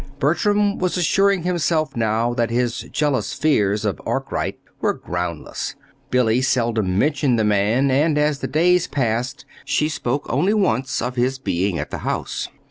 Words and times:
Bertram 0.17 0.79
was 0.79 0.97
assuring 0.97 1.43
himself 1.43 1.95
now 1.95 2.33
that 2.33 2.49
his 2.49 2.79
jealous 2.91 3.33
fears 3.35 3.85
of 3.85 4.01
Arkwright 4.03 4.59
were 4.79 4.95
groundless. 4.95 5.75
Billy 6.09 6.41
seldom 6.41 6.97
mentioned 6.97 7.37
the 7.37 7.43
man, 7.43 7.91
and, 7.91 8.17
as 8.17 8.39
the 8.39 8.47
days 8.47 8.87
passed, 8.87 9.45
she 9.63 9.87
spoke 9.87 10.25
only 10.27 10.55
once 10.55 11.03
of 11.03 11.17
his 11.17 11.37
being 11.37 11.77
at 11.77 11.91
the 11.91 11.99
house. 11.99 12.49